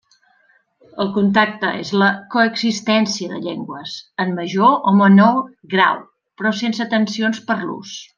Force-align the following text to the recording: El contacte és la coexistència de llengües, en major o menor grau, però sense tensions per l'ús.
El 1.03 1.09
contacte 1.17 1.67
és 1.81 1.91
la 2.03 2.07
coexistència 2.35 3.29
de 3.33 3.41
llengües, 3.43 3.93
en 4.25 4.33
major 4.39 4.73
o 4.93 4.95
menor 5.03 5.37
grau, 5.75 6.01
però 6.41 6.55
sense 6.63 6.89
tensions 6.97 7.43
per 7.53 7.59
l'ús. 7.67 7.95